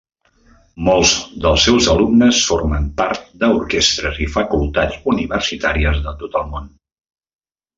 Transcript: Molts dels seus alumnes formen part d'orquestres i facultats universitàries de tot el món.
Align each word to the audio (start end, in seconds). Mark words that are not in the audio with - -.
Molts 0.85 1.11
dels 1.43 1.65
seus 1.67 1.89
alumnes 1.93 2.39
formen 2.53 2.87
part 3.01 3.29
d'orquestres 3.43 4.17
i 4.25 4.27
facultats 4.39 4.99
universitàries 5.17 6.05
de 6.09 6.19
tot 6.25 6.41
el 6.41 6.49
món. 6.57 6.73